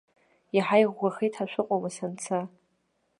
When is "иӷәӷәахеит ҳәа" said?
0.83-1.45